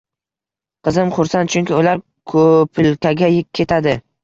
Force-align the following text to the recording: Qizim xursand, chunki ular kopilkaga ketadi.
Qizim 0.87 1.11
xursand, 1.17 1.51
chunki 1.57 1.77
ular 1.83 2.03
kopilkaga 2.35 3.33
ketadi. 3.61 3.99